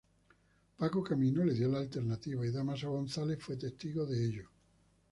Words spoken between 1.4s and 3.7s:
le dio la alternativa y Dámaso González fue